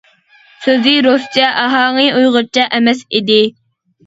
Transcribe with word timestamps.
سۆزى 0.61 0.93
رۇسچە 1.07 1.49
ئاھاڭى 1.65 2.07
ئۇيغۇرچە 2.15 2.67
ئەمەس 2.79 3.05
ئىدى. 3.21 3.39